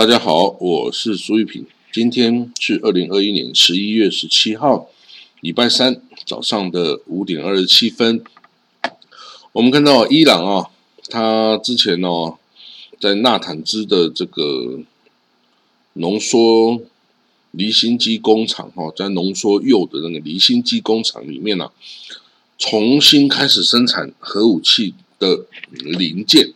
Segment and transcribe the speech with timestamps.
[0.00, 1.66] 大家好，我是苏玉平。
[1.92, 4.88] 今天是二零二一年十一月十七号，
[5.42, 8.24] 礼拜三早上的五点二十七分。
[9.52, 10.70] 我们看到伊朗啊，
[11.10, 12.38] 他之前哦，
[12.98, 14.80] 在纳坦兹的这个
[15.92, 16.80] 浓缩
[17.50, 21.70] 离心机工厂哈，在浓缩铀的那个离心机工厂里面呢，
[22.56, 26.54] 重新开始生产核武器的零件。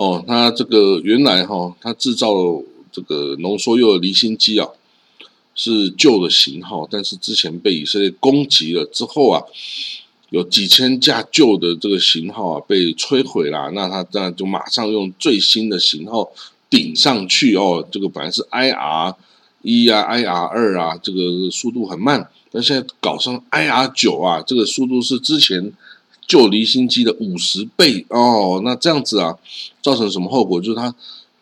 [0.00, 2.32] 哦，它这个原来哈，它制造
[2.90, 4.66] 这个浓缩铀的离心机啊，
[5.54, 9.42] 是旧的型号，但是之前被以色列攻击了之后啊，
[10.30, 16.32] 有几千架旧的这个型号啊被摧毁了，那它这样就马上用最新的型号
[16.70, 17.86] 顶上去哦。
[17.92, 19.14] 这个本来是 IR
[19.60, 25.70] 一啊，IR 二啊，这个速度很慢，但现在搞上 IR 九啊，这个速度是之前。
[26.30, 29.36] 旧离心机的五十倍哦，那这样子啊，
[29.82, 30.60] 造成什么后果？
[30.60, 30.94] 就是它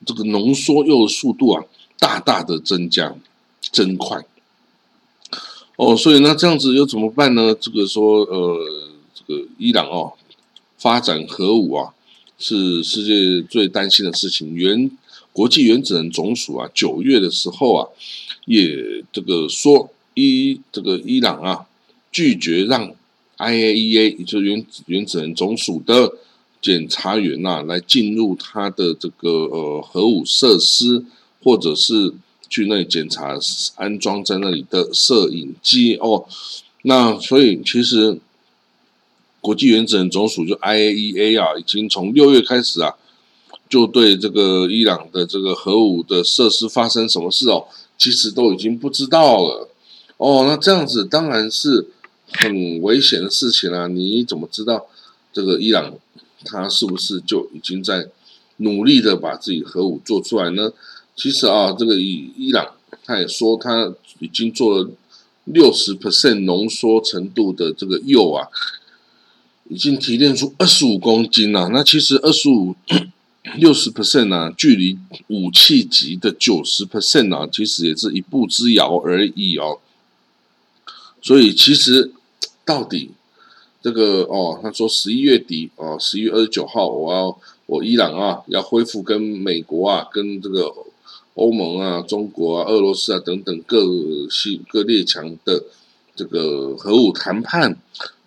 [0.06, 1.62] 这个浓缩铀的速度啊，
[1.98, 3.14] 大大的增加，
[3.70, 4.24] 增快。
[5.76, 7.54] 哦，所以那这样子又怎么办呢？
[7.54, 8.66] 这个说，呃，
[9.12, 10.14] 这个伊朗哦，
[10.78, 11.92] 发展核武啊，
[12.38, 14.54] 是世界最担心的事情。
[14.54, 14.90] 原
[15.34, 17.86] 国际原子能总署啊，九月的时候啊，
[18.46, 21.66] 也这个说伊这个伊朗啊，
[22.10, 22.90] 拒绝让。
[23.38, 26.12] IAEA 也就是原原子能总署的
[26.60, 31.04] 检查员呐，来进入他的这个呃核武设施，
[31.44, 32.12] 或者是
[32.50, 33.38] 去那里检查
[33.76, 36.26] 安装在那里的摄影机哦。
[36.82, 38.18] 那所以其实
[39.40, 42.92] 国际原子能总署就 IAEA 啊，已经从六月开始啊，
[43.68, 49.68] 就对这个伊朗的这个核武的设施发生什么事哦，其实都已经不知道了
[50.16, 50.44] 哦。
[50.48, 51.86] 那这样子当然是。
[52.32, 53.86] 很危险的事情啊！
[53.86, 54.86] 你怎么知道
[55.32, 55.94] 这个伊朗
[56.44, 58.06] 他是不是就已经在
[58.58, 60.70] 努力的把自己核武做出来呢？
[61.16, 62.74] 其实啊，这个伊伊朗
[63.04, 64.90] 他也说他已经做了
[65.44, 68.46] 六十 percent 浓缩程度的这个铀啊，
[69.68, 71.70] 已经提炼出二十五公斤了。
[71.70, 72.76] 那其实二十五
[73.56, 79.78] 六十 percent 啊，距离武器级的九十 percent 啊，其实也是一步之遥而已哦。
[81.22, 82.12] 所以其实。
[82.68, 83.10] 到底
[83.80, 90.70] 这个哦，他说十一月底哦，十一月二十九号，我要我伊朗啊，要恢复跟美国啊，跟这个
[91.32, 93.86] 欧盟啊、中国啊、俄罗斯啊等等各
[94.30, 95.64] 系各列强的
[96.14, 97.74] 这个核武谈判，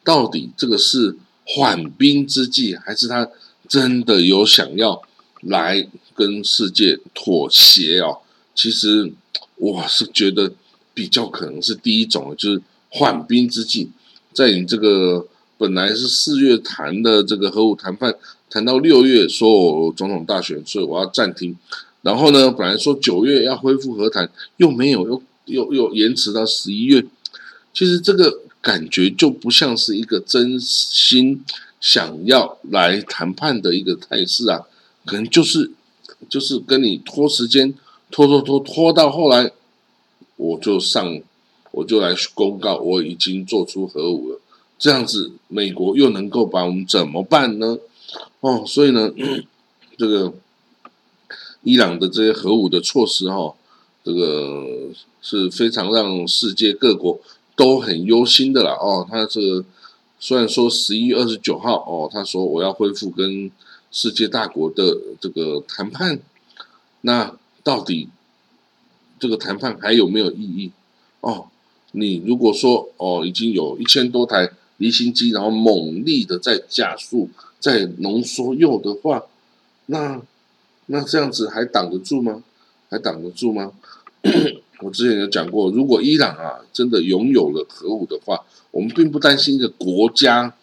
[0.03, 1.15] 到底这个是
[1.45, 3.29] 缓兵之计，还是他
[3.67, 4.99] 真的有想要
[5.41, 8.17] 来跟世界妥协哦？
[8.55, 9.13] 其实
[9.57, 10.51] 我是觉得
[10.95, 13.91] 比较可能是第一种，就是缓兵之计。
[14.33, 15.27] 在你这个
[15.57, 18.15] 本来是四月谈的这个核武谈判，
[18.49, 21.55] 谈到六月说我总统大选，所以我要暂停。
[22.01, 27.05] 然后呢，本来说九月要恢复和谈，又没有，又又又延迟到十一月。
[27.73, 31.43] 其实这个感觉就不像是一个真心
[31.79, 34.61] 想要来谈判的一个态势啊，
[35.05, 35.69] 可能就是
[36.29, 37.73] 就是跟你拖时间，
[38.09, 39.51] 拖拖拖拖到后来，
[40.37, 41.21] 我就上。
[41.71, 44.39] 我就来公告，我已经做出核武了。
[44.77, 47.77] 这样子，美国又能够把我们怎么办呢？
[48.39, 49.11] 哦，所以呢，
[49.97, 50.33] 这个
[51.61, 53.53] 伊朗的这些核武的措施，哈，
[54.03, 54.65] 这个
[55.21, 57.19] 是非常让世界各国
[57.55, 58.71] 都很忧心的啦。
[58.71, 59.63] 哦，他这个
[60.19, 63.51] 虽然说十一月二十九号，哦，他说我要恢复跟
[63.91, 66.19] 世界大国的这个谈判，
[67.01, 68.09] 那到底
[69.19, 70.71] 这个谈判还有没有意义？
[71.19, 71.47] 哦？
[71.91, 77.29] 你如果说哦，已经有一千多台离心机，然后猛力的在加速、
[77.59, 79.23] 在浓缩铀的话，
[79.87, 80.21] 那
[80.87, 82.43] 那这样子还挡得住吗？
[82.89, 83.73] 还挡得住吗？
[84.81, 90.53] 我之前有讲过，如果伊朗啊真的拥有了核武的话，我们并不担心一个国家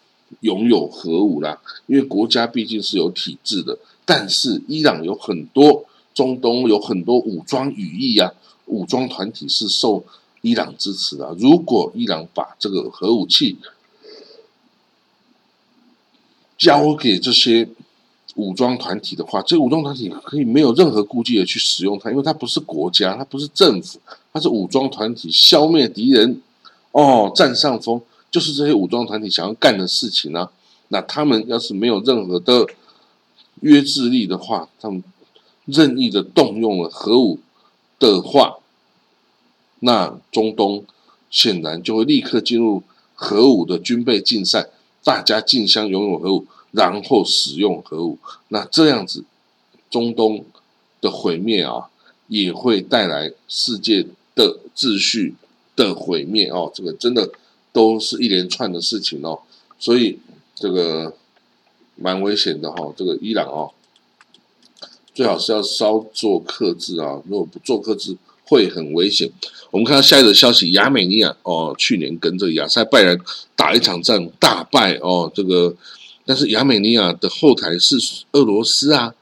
[0.40, 3.78] 拥有核武啦，因为国家毕竟是有体制的。
[4.04, 8.32] 但是伊朗有很多中东有很多武装羽翼啊，
[8.66, 10.02] 武装团体是受。
[10.40, 11.34] 伊朗支持啊！
[11.38, 13.58] 如果伊朗把这个核武器
[16.56, 17.68] 交给这些
[18.36, 23.98] 武装团体的话，这武装团体可以没有任何顾忌的去使用它，因为它不是国家，它不是政府，
[24.32, 26.40] 它是武装团体，消灭敌人
[26.92, 28.00] 哦，占上风，
[28.30, 30.48] 就是这些武装团体想要干的事情呢。
[30.88, 32.66] 那他们要是没有任何的
[33.60, 35.02] 约制力的话，他们
[35.64, 37.40] 任意的动用了核武
[37.98, 38.58] 的话。
[39.80, 40.84] 那中东
[41.30, 42.82] 显然就会立刻进入
[43.14, 44.68] 核武的军备竞赛，
[45.04, 48.18] 大家竞相拥有核武，然后使用核武。
[48.48, 49.24] 那这样子，
[49.90, 50.44] 中东
[51.00, 51.90] 的毁灭啊，
[52.26, 55.34] 也会带来世界的秩序
[55.76, 56.70] 的毁灭哦。
[56.74, 57.30] 这个真的
[57.72, 59.40] 都是一连串的事情哦，
[59.78, 60.18] 所以
[60.54, 61.14] 这个
[61.96, 62.92] 蛮危险的哈。
[62.96, 63.70] 这个伊朗哦，
[65.14, 68.16] 最好是要稍作克制啊，如果不做克制，
[68.48, 69.30] 会很危险。
[69.70, 73.18] 我们看到下一则消息，亚美尼亚哦，去年跟这个亚塞拜然
[73.54, 75.76] 打一场战大败哦，这个
[76.24, 77.96] 但是亚美尼亚的后台是
[78.32, 79.14] 俄罗斯啊。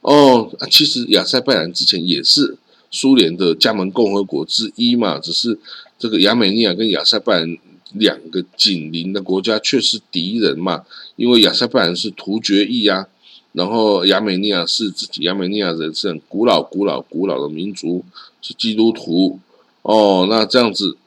[0.00, 2.56] 哦，其实亚塞拜然之前也是
[2.90, 5.56] 苏联的加盟共和国之一嘛，只是
[5.96, 7.56] 这个亚美尼亚跟亚塞拜然
[7.92, 10.82] 两个紧邻的国家却是敌人嘛，
[11.14, 13.06] 因为亚塞拜然是突厥裔啊，
[13.52, 18.04] 然后亚美尼亚是自己亚美尼亚人是很古老、古老、古老的民族，
[18.42, 19.38] 是基督徒
[19.80, 20.98] 哦，那这样子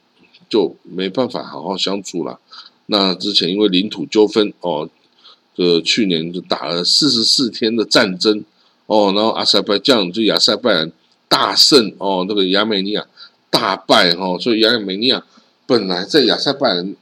[0.48, 2.40] 就没办法好好相处了。
[2.86, 4.88] 那之前因为领土纠纷哦，
[5.54, 8.44] 这去年就打了四十四天的战争。
[8.86, 10.92] 哦，然后阿塞拜疆就亚塞拜然
[11.28, 13.04] 大胜哦，那个亚美尼亚
[13.50, 15.24] 大败哦，所以亚美尼亚
[15.66, 16.94] 本来在亚塞拜然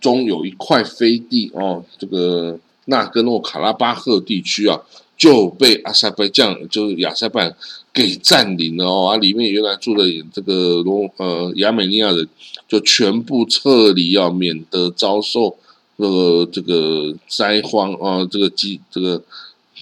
[0.00, 4.80] 中有一块飞地哦，这个纳戈诺卡拉巴赫地区啊，
[5.20, 7.54] 就被阿塞拜疆就是亚塞拜
[7.92, 12.26] 给占领了哦，啊，里面原来住的这个罗呃亚美尼亚人
[12.66, 15.54] 就全部撤离啊，免得遭受
[15.98, 19.22] 这个这个灾荒啊，这个饥这个。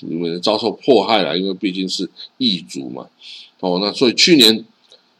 [0.00, 3.04] 因为遭受迫害了，因为毕竟是异族嘛，
[3.58, 4.64] 哦，那所以去年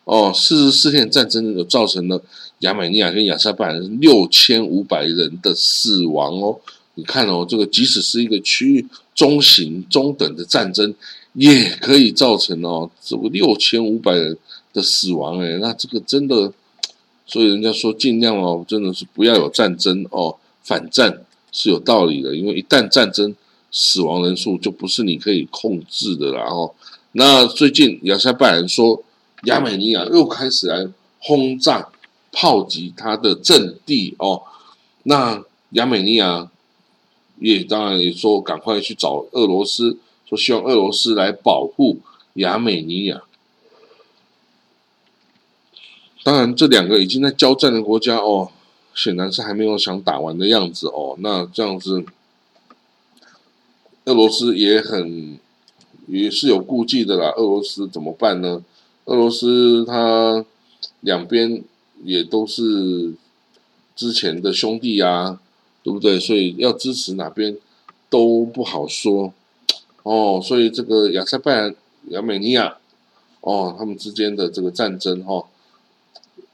[0.05, 2.23] 哦四十四天战争，有造成了
[2.61, 6.61] 亚美尼亚跟亚塞拜六千五百人的死亡哦。
[6.99, 10.93] 你看哦，这个即使是一个区域中型中等的战争，
[11.33, 14.37] 也可以造成哦这个六千五百人
[14.73, 16.53] 的死亡哎，那这个真的，
[17.25, 23.35] 所以人家说尽量哦，真的是不要有战争哦，反战是有道理的，因为一旦战争。
[23.71, 26.73] 死亡人数就不是你可以控制的了哦。
[27.13, 29.05] 那最近亚塞拜然说，
[29.45, 31.87] 亚美尼亚又开始来轰炸、
[32.33, 34.41] 炮击他的阵地哦。
[35.03, 36.51] 那亚美尼亚
[37.41, 41.99] 也当然也说，赶快去找俄罗斯，说希望俄罗斯来保护
[42.35, 43.23] 亚美尼亚。
[46.23, 48.51] 当然，这两个已经在交战的国家哦，
[48.95, 51.17] 显然是还没有想打完的样子哦。
[51.19, 52.05] 那这样子。
[54.05, 55.39] 俄罗斯也很
[56.07, 57.31] 也是有顾忌的啦。
[57.37, 58.65] 俄罗斯怎么办呢？
[59.05, 60.47] 俄罗斯它
[61.01, 61.63] 两边
[62.03, 63.13] 也都是
[63.95, 65.39] 之前的兄弟呀，
[65.89, 66.21] 对不对？
[66.21, 67.57] 所以要支持哪边
[68.11, 69.33] 都不好说
[70.03, 70.41] 哦。
[70.43, 71.75] 所以这个亚塞拜然、
[72.11, 72.77] 亚美尼亚
[73.41, 75.47] 哦，他们之间的这个战争哈，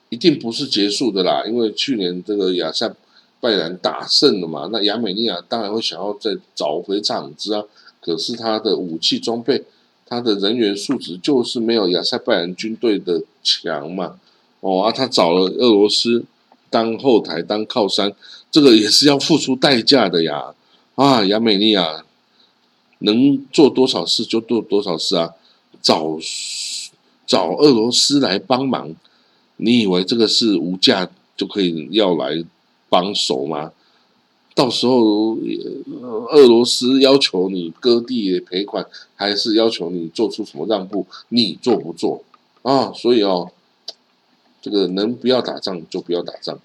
[0.08, 1.44] 一定不是结束的啦。
[1.46, 2.94] 因为去年这个亚塞。
[3.40, 4.70] 拜然打胜了嘛？
[4.72, 7.62] 那亚美尼亚当然会想要再找回场子啊。
[8.00, 9.62] 可是他的武器装备、
[10.06, 14.18] 他的人员素质就是没有亚塞拜然军队的强嘛。
[14.60, 16.24] 哦啊，他找了俄罗斯
[16.70, 18.14] 当后台、当靠山，
[18.54, 20.54] 这个也是要付出代价的呀。
[20.94, 22.04] 啊，亚美尼亚
[23.00, 25.32] 能做多少事就做多少事啊。
[25.82, 26.16] 找
[27.26, 28.94] 找俄罗斯来帮忙，
[29.56, 32.44] 你以为这个是无价就可以要来？
[32.88, 33.72] 帮手吗？
[34.54, 35.36] 到时候
[36.30, 38.86] 俄罗斯要求你割地赔款，
[39.16, 41.04] 还是要求你做出什么让步？
[41.30, 42.22] 你做不做
[42.62, 42.92] 啊？
[42.92, 43.50] 所以哦，
[44.62, 46.56] 这个能不要打仗就不要打仗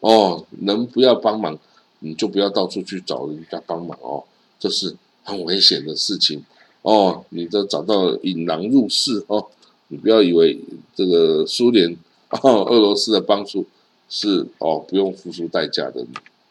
[0.00, 1.58] 哦，能不要帮忙
[2.00, 4.24] 你就不要到处去找人家帮忙哦，
[4.58, 6.44] 这是很危险的事情
[6.82, 7.24] 哦。
[7.30, 9.46] 你都找到引狼入室哦，
[9.88, 10.58] 你不要以为
[10.94, 11.96] 这个苏联
[12.30, 13.66] 哦，俄罗斯的帮助。
[14.10, 16.02] 是哦，不用付出代价的，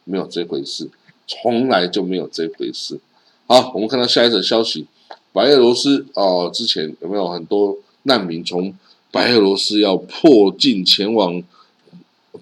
[0.04, 0.88] 没有这回事，
[1.26, 3.00] 从来就没有这回事。
[3.48, 4.86] 好，我们看到下一则消息，
[5.32, 8.72] 白俄罗斯哦，之前有没有很多难民从
[9.10, 11.42] 白俄罗斯要破境前往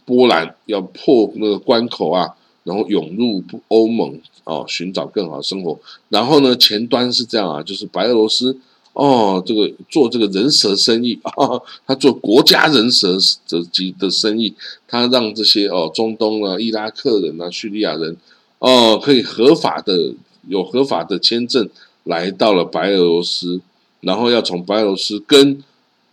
[0.06, 2.30] 波兰，要破那个关口啊，
[2.64, 5.78] 然后涌入欧盟哦，寻找更好的生活。
[6.08, 8.58] 然后呢，前端是这样啊，就是白俄罗斯。
[8.92, 11.34] 哦，这个做这个人蛇生意啊，
[11.86, 14.54] 他做国家人蛇的级的生意，
[14.88, 18.16] 他让这些哦中东啊、伊拉克人啊、叙利亚人
[18.58, 20.14] 哦，可以合法的
[20.48, 21.68] 有合法的签证
[22.04, 23.60] 来到了白俄罗斯，
[24.00, 25.62] 然后要从白俄罗斯跟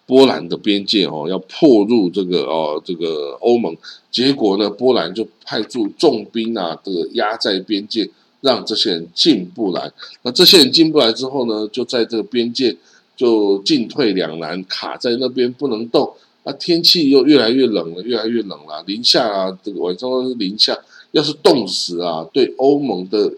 [0.05, 3.75] 波兰的边界哦，要破入这个哦这个欧盟，
[4.11, 8.09] 结果呢，波兰就派驻重兵啊，这个压在边界。
[8.43, 9.89] 让这些人进不来，
[10.23, 12.75] 那这些人进不来之后呢，就在这个边界
[13.15, 16.13] 就进退两难，卡在那边不能动。
[16.43, 20.77] 那天气又越来越冷了，越来越冷了，零下啊，这个晚上都是零下，
[21.11, 23.31] 要是冻死啊，对欧盟的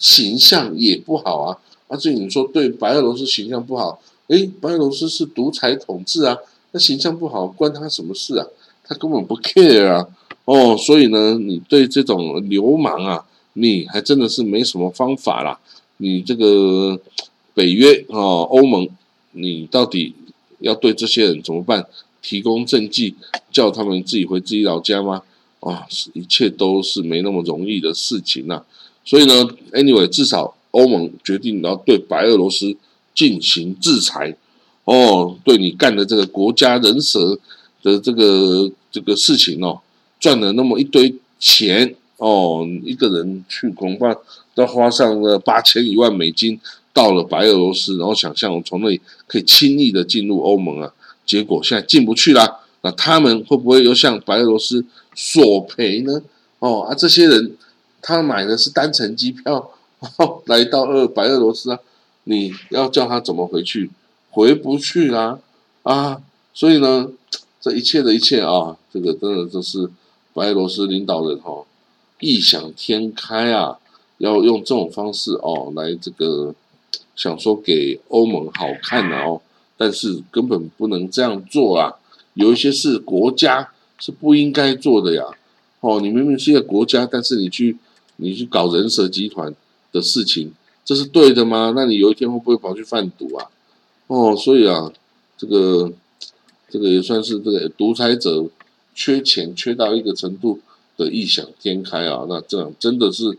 [0.00, 1.56] 形象也不好啊。
[1.86, 6.38] 而且你说对白俄罗斯形象不好，哎，白俄罗斯是独裁统治啊，
[6.70, 8.46] 那形象不好，关他什么事啊？
[8.84, 10.06] 他根本不 care 啊，
[10.44, 15.58] 哦，所以呢，你对这种流氓啊，你还真的是没什么方法啦。
[15.96, 17.00] 你这个
[17.54, 18.88] 北约啊，欧盟，
[19.32, 20.14] 你到底
[20.60, 21.84] 要对这些人怎么办？
[22.22, 23.16] 提供政绩，
[23.50, 25.22] 叫他们自己回自己老家吗？
[25.58, 28.62] 啊，一切都是没那么容易的事情呐。
[29.04, 32.76] 所以呢，anyway，至少欧盟决定要对白俄罗斯。
[33.14, 34.36] 进行制裁，
[34.84, 37.38] 哦，对你干的这个国家人蛇
[37.82, 39.80] 的这个这个事情哦，
[40.18, 44.16] 赚了那么一堆钱哦，一个人去恐怕
[44.54, 46.60] 都花上了八千一万美金
[46.92, 50.92] 到了白俄罗斯，然后想象从那里可以轻易的进入欧盟啊，
[51.24, 52.60] 结果现在进不去啦。
[52.82, 56.22] 那他们会不会又向白俄罗斯索赔呢？
[56.58, 57.56] 哦啊，这些人
[58.00, 59.70] 他买的是单程机票
[60.18, 61.78] 哦来到俄白俄罗斯啊。
[62.30, 63.90] 你要叫他怎么回去？
[64.30, 65.40] 回不去啦，
[65.82, 66.22] 啊！
[66.54, 67.10] 所以呢，
[67.60, 69.90] 这一切的一切啊，这个真的就是
[70.32, 71.64] 白俄罗斯领导人哈
[72.20, 73.78] 异想天开啊，
[74.18, 76.54] 要用这种方式哦来这个
[77.16, 79.42] 想说给欧盟好看啊哦，
[79.76, 81.96] 但是根本不能这样做啊！
[82.34, 85.24] 有一些是国家是不应该做的呀，
[85.80, 87.76] 哦，你明明是一个国家，但是你去
[88.18, 89.52] 你去搞人蛇集团
[89.90, 90.52] 的事情。
[90.90, 91.72] 这是对的吗？
[91.76, 93.46] 那你有一天会不会跑去贩毒啊？
[94.08, 94.92] 哦，所以啊，
[95.38, 95.92] 这个
[96.68, 98.44] 这个也算是这个独裁者
[98.92, 100.58] 缺钱缺到一个程度
[100.96, 102.26] 的异想天开啊。
[102.28, 103.38] 那这样真的是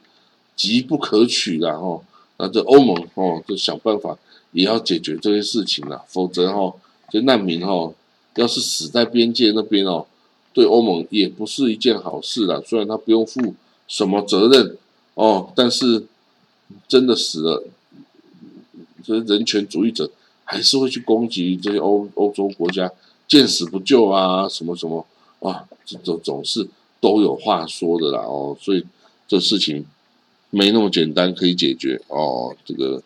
[0.56, 2.02] 急不可取的哦。
[2.38, 4.18] 那这欧盟哦，就想办法
[4.54, 6.74] 也要解决这些事情了，否则哈，
[7.10, 7.92] 这难民哈，
[8.36, 10.06] 要是死在边界那边哦，
[10.54, 12.64] 对欧盟也不是一件好事了。
[12.66, 13.54] 虽然他不用负
[13.90, 14.78] 什么责任
[15.16, 16.06] 哦，但是。
[16.88, 17.64] 真的死了，
[19.04, 20.12] 这些人权主义者
[20.44, 22.92] 还是会去攻击这些欧欧洲国家，
[23.28, 25.06] 见死不救啊，什么什么
[25.40, 26.68] 啊，这种总是
[27.00, 28.86] 都有话说的啦哦，所以
[29.28, 29.86] 这事情
[30.50, 32.56] 没那么简单可以解决哦。
[32.66, 33.02] 这个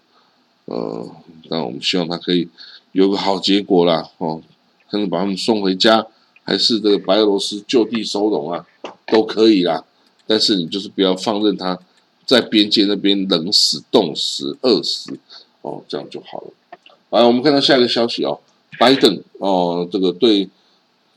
[0.66, 1.08] 呃，
[1.50, 2.48] 那我们希望他可以
[2.92, 4.42] 有个好结果啦哦，
[4.90, 6.08] 看是把他们送回家，
[6.44, 8.66] 还是这个白俄罗斯就地收容啊，
[9.08, 9.86] 都可以啦。
[10.28, 11.80] 但是你就是不要放任他。
[12.26, 15.18] 在边界那边冷死、冻死、饿死，
[15.62, 16.48] 哦，这样就好了。
[17.12, 18.40] 来，我们看到下一个消息哦，
[18.80, 20.50] 拜登哦，这个对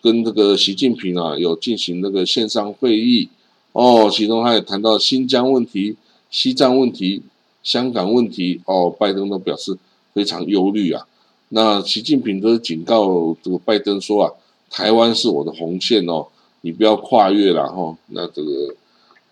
[0.03, 3.29] 跟这个习近平啊有进行那个线上会议
[3.73, 5.97] 哦，其中他也谈到新疆问题、
[6.31, 7.23] 西藏问题、
[7.63, 9.77] 香港问题哦，拜登都表示
[10.13, 11.07] 非常忧虑啊。
[11.49, 14.33] 那习近平都警告这个拜登说啊，
[14.71, 16.27] 台湾是我的红线哦，
[16.61, 17.97] 你不要跨越了哈。
[18.09, 18.75] 那这个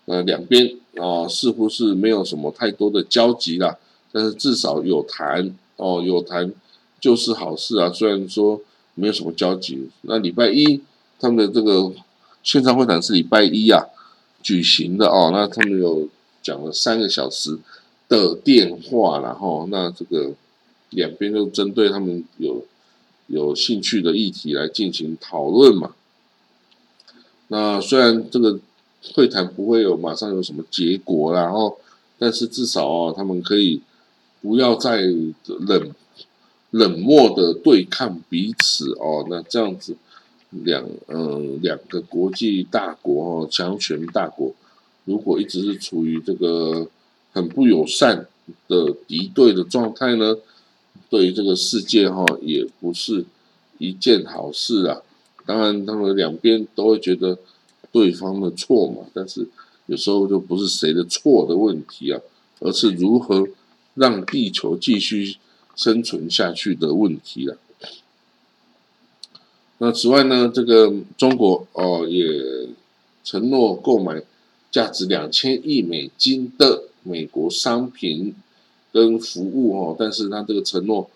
[0.07, 0.75] 呃两边。
[0.99, 3.77] 哦，似乎是没有什么太多的交集啦，
[4.11, 6.51] 但是至少有谈哦，有谈
[6.99, 7.87] 就是好事啊。
[7.91, 8.59] 虽然说
[8.95, 10.81] 没有什么交集，那礼拜一
[11.19, 11.93] 他们的这个
[12.41, 13.85] 线上会谈是礼拜一啊
[14.41, 16.09] 举行的哦，那他们有
[16.41, 17.59] 讲了三个小时
[18.09, 20.31] 的电话，然后那这个
[20.89, 22.65] 两边就针对他们有
[23.27, 25.93] 有兴趣的议题来进行讨论嘛。
[27.49, 28.59] 那虽然这个。
[29.13, 31.77] 会谈不会有马上有什么结果，然后，
[32.17, 33.81] 但是至少哦，他们可以
[34.41, 35.01] 不要再
[35.45, 35.91] 冷
[36.71, 39.25] 冷漠的对抗彼此哦。
[39.29, 39.95] 那这样子，
[40.49, 44.53] 两嗯两个国际大国哦，强权大国，
[45.05, 46.87] 如果一直是处于这个
[47.31, 48.27] 很不友善
[48.67, 50.35] 的敌对的状态呢，
[51.09, 53.23] 对于这个世界哈，也不是
[53.77, 55.01] 一件好事啊。
[55.45, 57.37] 当然，他们两边都会觉得。
[57.91, 59.47] 对方的错嘛，但是
[59.87, 62.19] 有时候就不是谁的错的问题啊，
[62.59, 63.47] 而是如何
[63.95, 65.37] 让地球继续
[65.75, 67.57] 生存下去的问题了。
[69.77, 72.67] 那此外呢，这个中国哦也
[73.23, 74.21] 承诺购买
[74.69, 78.35] 价值两千亿美金的美国商品
[78.91, 81.09] 跟服务哦，但是他这个承诺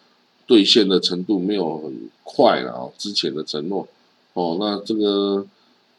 [0.47, 3.87] 兑现的程度没有很快了啊，之前的承诺
[4.33, 5.45] 哦，那这个。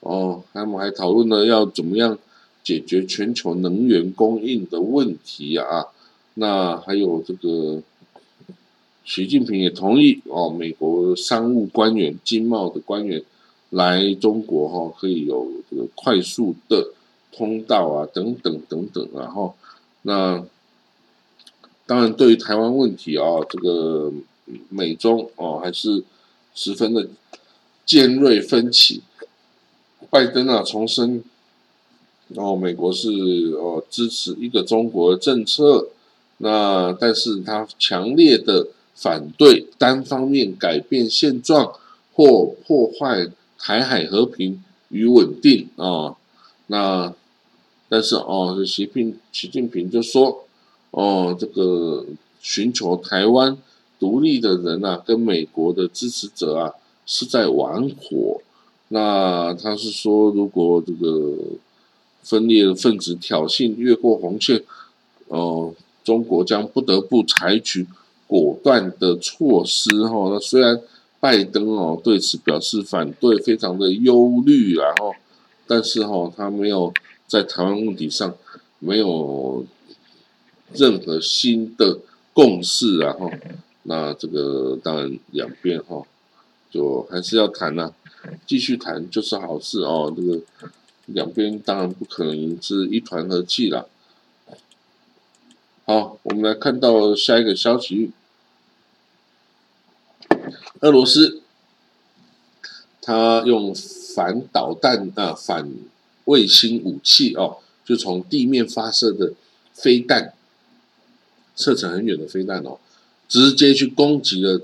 [0.03, 2.19] 哦，他们还讨论了要怎么样
[2.65, 5.87] 解决全球能源供应的问题啊。
[6.35, 7.83] 那还有这个，
[9.05, 13.23] 习近平也同意哦，美国商务官员、经贸的官员
[13.71, 16.89] 来中国哈，可以有这个快速的
[17.31, 19.09] 通道啊，等等等等。
[19.15, 19.55] 然后，
[20.03, 20.45] 那
[21.87, 24.13] 当然对于台湾问题啊，这个
[24.69, 26.03] 美中哦还是
[26.57, 27.09] 十分的
[27.87, 29.03] 尖锐分歧。
[30.11, 31.23] 拜登啊，重申，
[32.35, 33.09] 哦，美国是
[33.59, 35.89] 哦支持一个中国政策，
[36.39, 41.73] 那但是他强烈的反对单方面改变现状
[42.15, 46.17] 或破坏台海和平与稳定啊。
[46.67, 47.13] 那
[47.89, 50.45] 但是哦，习近习近平就说
[50.91, 52.05] 哦，这个
[52.41, 53.57] 寻求台湾
[53.99, 56.73] 独立的人啊，跟美国的支持者啊
[57.07, 58.41] 是在玩火。
[58.95, 61.35] 那他是说，如果这个
[62.23, 64.63] 分裂的分子挑衅越过红线，
[65.29, 65.73] 哦，
[66.05, 67.87] 中国将不得不采取
[68.27, 69.89] 果断的措施。
[70.05, 70.79] 哈，那虽然
[71.19, 75.15] 拜登哦对此表示反对，非常的忧虑，然后，
[75.67, 76.93] 但是哈，他没有
[77.27, 78.35] 在台湾问题上
[78.79, 79.65] 没有
[80.75, 81.99] 任何新的
[82.35, 83.31] 共识，然后，
[83.85, 86.03] 那这个当然两边哈
[86.71, 87.91] 就还是要谈呐。
[88.47, 90.13] 继续谈就是好事哦。
[90.17, 90.41] 这个
[91.07, 93.89] 两边当然不可能是一团和气了。
[95.85, 98.13] 好，我们来看到下一个消息：
[100.81, 101.43] 俄罗斯
[103.01, 105.69] 他用反导弹啊、反
[106.27, 109.33] 卫星武器哦，就从地面发射的
[109.75, 110.33] 飞弹，
[111.57, 112.79] 射程很远的飞弹哦，
[113.29, 114.61] 直接去攻击了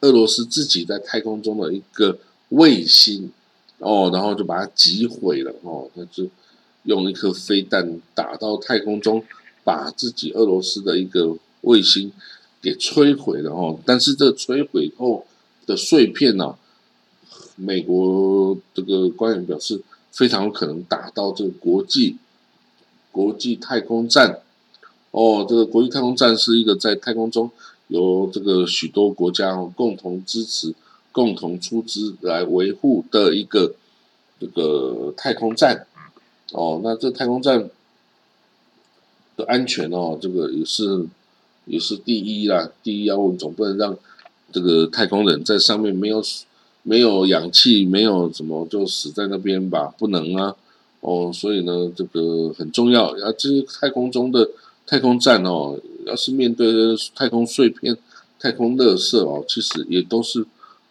[0.00, 2.18] 俄罗斯自己在太空中的一个。
[2.50, 3.30] 卫星
[3.78, 6.28] 哦，然后就把它击毁了哦，他就
[6.84, 9.24] 用一颗飞弹打到太空中，
[9.64, 12.12] 把自己俄罗斯的一个卫星
[12.62, 13.78] 给摧毁了哦。
[13.84, 15.26] 但是这摧毁后
[15.66, 16.56] 的碎片呢，
[17.56, 22.16] 美国这个官员表示，非常有可能打到这个国际
[23.10, 24.40] 国际太空站
[25.10, 25.44] 哦。
[25.48, 27.50] 这个国际太空站是一个在太空中
[27.88, 30.74] 由这个许多国家共同支持。
[31.14, 33.72] 共同出资来维护的一个
[34.40, 35.86] 这个太空站
[36.50, 37.70] 哦，那这太空站
[39.36, 41.06] 的安全哦，这个也是
[41.66, 43.96] 也是第一啦，第一要务，总不能让
[44.52, 46.20] 这个太空人在上面没有
[46.82, 49.94] 没有氧气，没有什么就死在那边吧？
[49.96, 50.56] 不能啊，
[50.98, 54.50] 哦，所以呢，这个很重要啊，这些太空中的
[54.84, 56.72] 太空站哦，要是面对
[57.14, 57.96] 太空碎片、
[58.40, 60.44] 太空垃圾哦，其实也都是。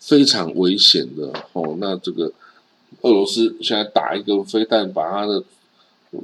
[0.05, 2.29] 非常危险的哦，那这个
[3.03, 5.41] 俄罗斯现在打一个飞弹，把他的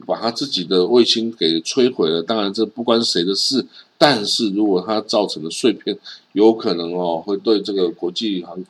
[0.06, 2.22] 把他自己的卫星给摧毁了。
[2.22, 3.66] 当然这不关谁的事，
[3.98, 5.98] 但是如果它造成的碎片
[6.34, 8.62] 有可能哦，会对这个国际航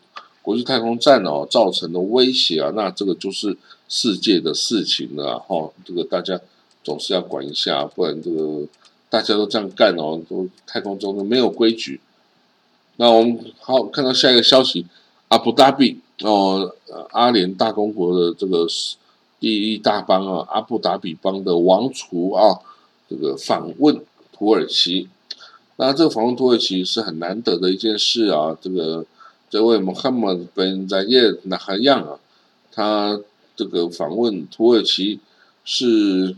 [0.43, 5.71] 国际太空站哦造成的威胁啊，那这个就是世界的事情了哈。
[5.83, 6.39] 这个大家
[6.83, 8.63] 总是要管一下，不然这个
[9.09, 11.99] 大家都这样干哦，都太空中都没有规矩。
[13.01, 14.85] 那我们好看到下一个消息。
[15.29, 16.75] 阿布达比哦，
[17.11, 18.67] 阿联大公国的这个
[19.39, 22.59] 第一大邦啊，阿布达比邦的王储啊，
[23.09, 25.07] 这个访问土耳其。
[25.77, 28.57] 那这个访问土耳其是很难得的一件事啊。
[28.59, 29.05] 这个
[29.49, 32.19] 这位穆罕默德本扎耶纳哈样啊，
[32.69, 33.21] 他
[33.55, 35.21] 这个访问土耳其
[35.63, 36.35] 是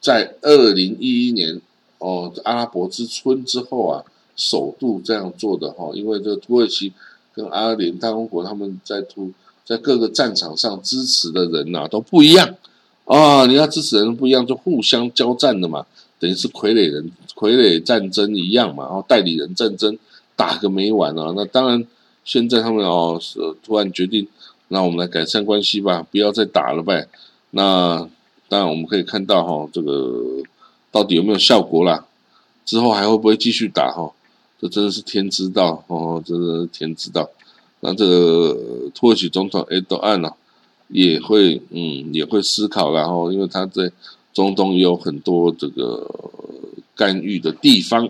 [0.00, 1.60] 在二零一一年
[1.98, 4.02] 哦，阿拉伯之春之后啊，
[4.40, 6.92] 首度这样做的哈，因为这个土耳其。
[7.32, 9.30] 跟阿联大公国他们在突
[9.64, 12.56] 在各个战场上支持的人呐都不一样
[13.04, 13.46] 啊！
[13.46, 15.86] 你要支持人不一样，就互相交战的嘛，
[16.18, 19.96] 等于是傀儡人傀儡战争一样嘛，然后代理人战争
[20.34, 21.32] 打个没完啊！
[21.36, 21.86] 那当然，
[22.24, 24.26] 现在他们哦是突然决定，
[24.66, 27.08] 那我们来改善关系吧，不要再打了呗。
[27.52, 28.08] 那
[28.48, 30.42] 当然我们可以看到哈，这个
[30.90, 32.04] 到底有没有效果啦？
[32.64, 34.10] 之后还会不会继续打哈？
[34.60, 37.30] 这真的是天知道哦，真的是天知道。
[37.80, 40.30] 那这个土耳其总统埃多安呢，
[40.88, 43.90] 也会嗯也会思考，然后因为他在
[44.34, 46.06] 中东也有很多这个
[46.94, 48.06] 干预的地方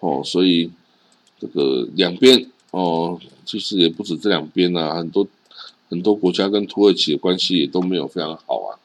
[0.00, 0.70] 哦，所以
[1.38, 5.26] 这个两边哦，其实也不止这两边啊，很多
[5.90, 8.80] 很多国家跟土耳其的关系也都没有非常好啊。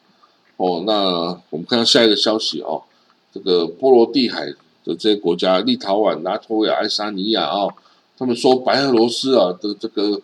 [0.57, 2.83] 哦，那我们看到下一个消息哦，
[3.33, 4.53] 这个波罗的海。
[4.83, 7.67] 的这些国家，立陶宛、拉脱维亚、爱沙尼亚啊，
[8.17, 10.21] 他们说白俄罗斯啊的这个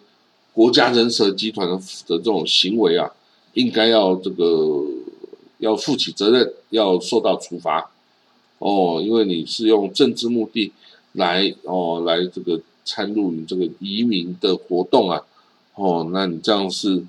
[0.54, 3.10] 国家人蛇集团的的这种行为啊，
[3.54, 4.84] 应该要这个
[5.60, 7.90] 要负起责任，要受到处罚
[8.58, 10.74] 哦，因为你是用政治目的
[11.14, 15.24] 来哦来这个参入你这个移民的活动啊，
[15.76, 17.02] 哦，那你这样是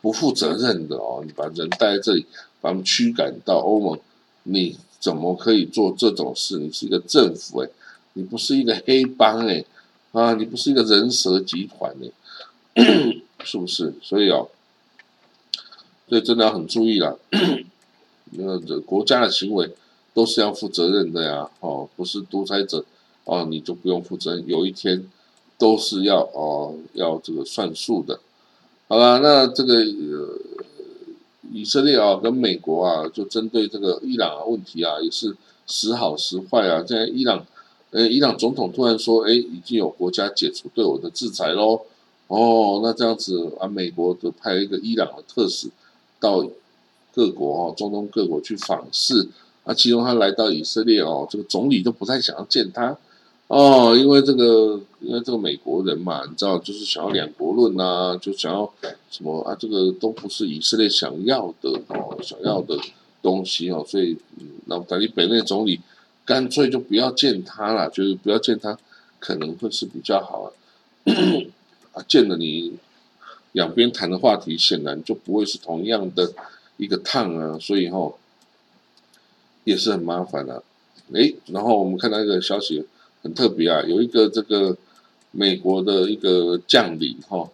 [0.00, 2.24] 不负责任的哦，你把人带在这里，
[2.60, 3.98] 把他们驱赶到欧盟，
[4.44, 4.76] 你。
[5.00, 6.58] 怎么可以做这种事？
[6.58, 7.68] 你是一个政府哎，
[8.14, 9.64] 你不是一个黑帮哎，
[10.12, 11.94] 啊，你不是一个人蛇集团
[12.74, 12.82] 哎，
[13.44, 13.94] 是不是？
[14.02, 14.48] 所以哦，
[16.08, 17.18] 所以真的要很注意了。
[18.32, 19.70] 那个国家的行为
[20.12, 22.84] 都是要负责任的呀，哦，不是独裁者
[23.24, 25.08] 哦，你就不用负责任，有一天
[25.56, 28.20] 都是要哦要这个算数的。
[28.88, 30.38] 好了，那这个呃
[31.52, 36.84] 以色列啊跟美国啊，就针对这个伊朗啊问题啊，也是时好时坏啊。
[36.86, 37.46] 现在伊朗，
[37.90, 41.82] 呃，伊朗总统突然说，哎，已经有国家解除对我的制裁喽。
[42.26, 45.68] 哦，那这样子啊，美国就派一个伊朗的特使
[46.20, 46.46] 到
[47.14, 49.28] 各国哦，中东各国去访视。
[49.64, 52.96] 啊，其中他来到以色列哦，这个总理都不太想要见他。
[53.48, 58.70] 哦，因为这个，因为这个美国人嘛，你知道，就是想要两国论呐，就想要
[59.10, 59.56] 什么啊？
[59.58, 62.78] 这个都不是以色列想要的哦，想要的
[63.22, 64.18] 东西哦，所以，
[64.66, 65.80] 那等于北内总理
[66.26, 68.78] 干脆就不要见他了，就是不要见他，
[69.18, 70.52] 可能会是比较好啊。
[72.06, 72.74] 见了你，
[73.52, 76.34] 两边谈的话题显然就不会是同样的
[76.76, 78.12] 一个烫啊，所以哈，
[79.64, 80.62] 也是很麻烦的。
[81.14, 82.84] 诶，然后我们看到一个消息。
[83.22, 84.76] 很特别啊，有一个这个
[85.32, 87.50] 美国的一个将领哈，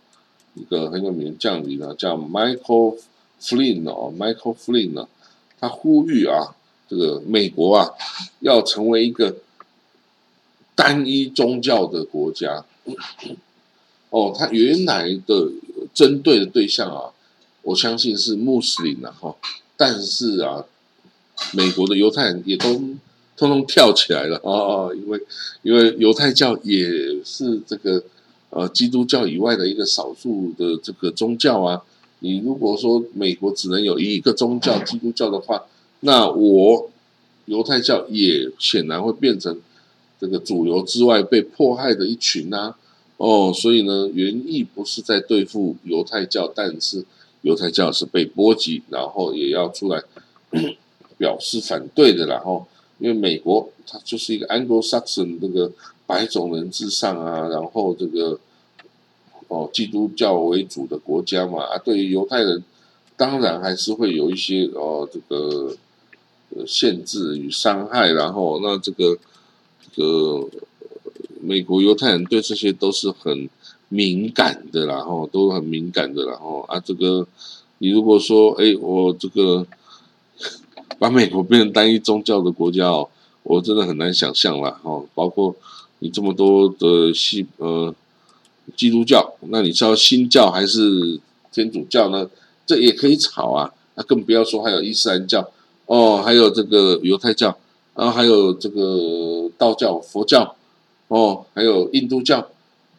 [0.55, 2.99] 一个很有名的将领呢，叫 Michael
[3.41, 5.09] Flynn 哦，Michael Flynn 呢，
[5.59, 6.55] 他呼吁啊，
[6.89, 7.91] 这个美国啊，
[8.41, 9.37] 要成为一个
[10.75, 12.65] 单一宗教的国家。
[14.11, 15.51] 哦，他原来的
[15.95, 17.11] 针对的对象啊，
[17.63, 19.35] 我相信是穆斯林啊哈，
[19.77, 20.65] 但是啊，
[21.53, 22.83] 美国的犹太人也都。
[23.37, 25.21] 通通跳起来了哦，因为
[25.63, 26.89] 因为犹太教也
[27.25, 28.01] 是这个
[28.51, 31.83] 呃基督教以外的一个少数的这个宗教啊。
[32.21, 35.65] 你如果说美国只能有一个宗教基督教的话，
[36.01, 36.89] 那我
[37.47, 39.61] 犹太教也显然会变成
[40.21, 42.77] 这个主流之外被迫害的一群啊。
[43.17, 47.05] 哦，所以呢，原意不是在对付犹太教，但是
[47.43, 50.03] 犹太教是被波及，然后也要出来
[51.19, 52.67] 表示反对的，然后。
[52.99, 55.71] 因为美国它就是一个 Anglo-Saxon 这个
[56.07, 58.39] 白种人至上啊，然后这个
[59.49, 62.63] 哦基督教为主的国家嘛啊，对于犹太人
[63.17, 65.77] 当然还是会有一些哦这个
[66.67, 69.19] 限制与伤害，然后那这个
[69.81, 70.49] 这个
[71.41, 73.49] 美国犹太人对这些都是很
[73.89, 77.27] 敏感的，然后都很敏感的，然后啊这个
[77.79, 79.67] 你如果说哎我这个。
[80.99, 83.09] 把美国变成单一宗教的国家哦，
[83.43, 85.05] 我真的很难想象了哦。
[85.15, 85.55] 包括
[85.99, 87.95] 你这么多的西呃
[88.77, 91.19] 基督教，那你知道新教还是
[91.53, 92.29] 天主教呢？
[92.67, 93.73] 这也可以吵啊。
[93.97, 95.51] 那更不要说还有伊斯兰教
[95.87, 97.57] 哦，还有这个犹太教，
[97.95, 100.57] 然后还有这个道教、佛教
[101.09, 102.49] 哦，还有印度教，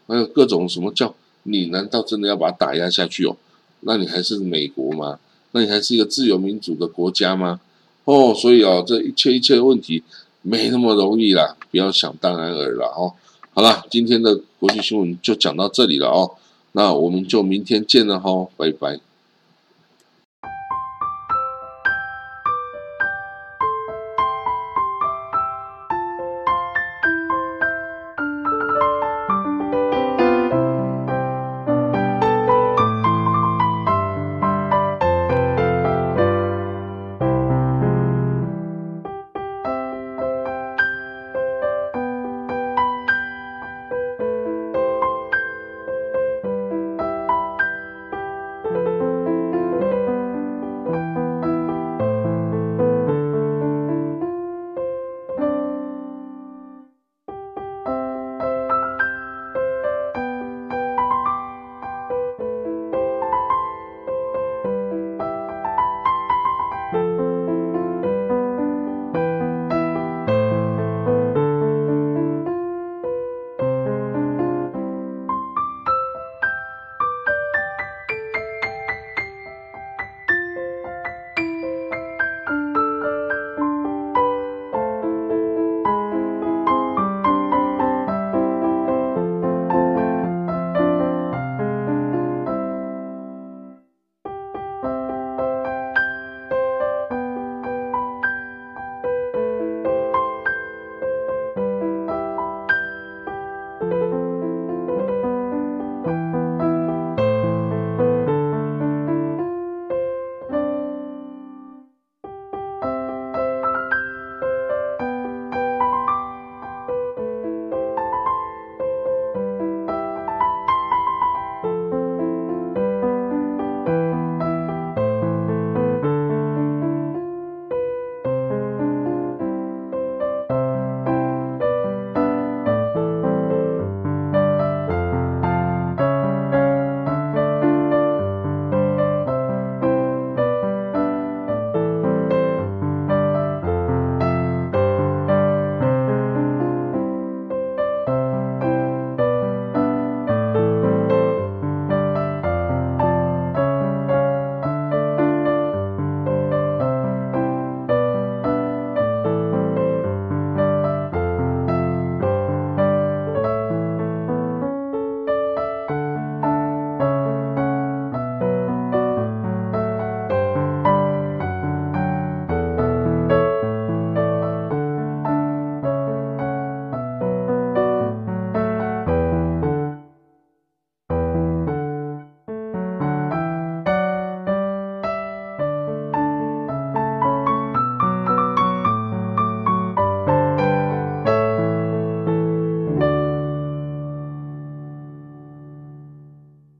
[0.07, 1.13] 还有各种什么教。
[1.43, 3.35] 你难道真的要把它打压下去哦？
[3.81, 5.19] 那你还是美国吗？
[5.51, 7.61] 那你还是一个自由民主的国家吗？
[8.05, 10.01] 哦，所以啊，这一切一切的问题
[10.41, 13.13] 没那么容易啦，不要想当然而了哦。
[13.53, 16.31] 好了，今天的国际新闻就讲到这里了哦，
[16.73, 18.99] 那我们就明天见了哈，拜拜。